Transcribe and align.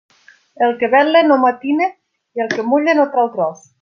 El 0.67 0.71
que 0.79 0.87
vetla 0.93 1.21
no 1.27 1.37
matina 1.43 1.89
i 2.39 2.45
el 2.47 2.51
que 2.55 2.67
mulla 2.71 2.97
no 3.03 3.07
trau 3.17 3.31
tros. 3.37 3.63